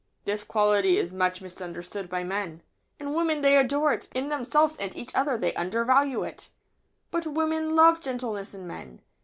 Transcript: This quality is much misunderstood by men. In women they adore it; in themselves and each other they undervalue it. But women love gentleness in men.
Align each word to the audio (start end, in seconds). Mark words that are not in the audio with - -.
This 0.25 0.43
quality 0.43 0.97
is 0.97 1.13
much 1.13 1.43
misunderstood 1.43 2.09
by 2.09 2.23
men. 2.23 2.63
In 2.99 3.13
women 3.13 3.43
they 3.43 3.55
adore 3.55 3.93
it; 3.93 4.07
in 4.15 4.29
themselves 4.29 4.75
and 4.77 4.95
each 4.95 5.13
other 5.13 5.37
they 5.37 5.53
undervalue 5.53 6.23
it. 6.23 6.49
But 7.11 7.27
women 7.27 7.75
love 7.75 8.01
gentleness 8.01 8.55
in 8.55 8.65
men. 8.65 9.03